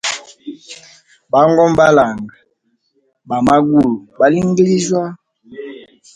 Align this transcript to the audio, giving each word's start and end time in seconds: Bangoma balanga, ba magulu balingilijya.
Bangoma 1.31 1.77
balanga, 1.79 2.35
ba 3.27 3.37
magulu 3.47 3.93
balingilijya. 4.19 5.03